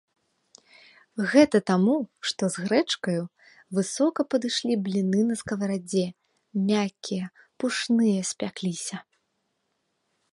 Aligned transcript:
Гэта 1.31 1.57
таму, 1.71 1.95
што 2.29 2.43
з 2.53 2.63
грэчкаю, 2.63 3.23
высока 3.79 4.25
падышлі 4.31 4.73
бліны 4.87 5.21
на 5.29 5.35
скаварадзе, 5.41 6.05
мяккія, 6.71 7.25
пушныя 7.61 8.19
спякліся. 8.31 8.97